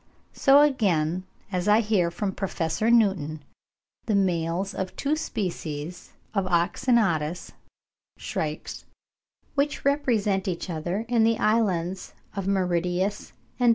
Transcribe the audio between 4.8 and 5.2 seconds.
two